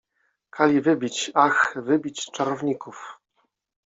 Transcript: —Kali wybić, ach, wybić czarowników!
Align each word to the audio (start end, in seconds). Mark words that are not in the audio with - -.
—Kali 0.55 0.81
wybić, 0.81 1.31
ach, 1.33 1.73
wybić 1.75 2.25
czarowników! 2.25 3.19